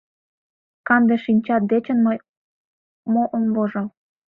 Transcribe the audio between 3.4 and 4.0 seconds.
вожыл?